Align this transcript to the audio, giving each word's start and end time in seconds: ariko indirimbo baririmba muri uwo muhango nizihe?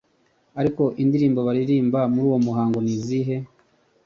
ariko 0.59 0.83
indirimbo 1.01 1.39
baririmba 1.47 1.99
muri 2.13 2.25
uwo 2.29 2.39
muhango 2.45 2.77
nizihe? 2.85 3.35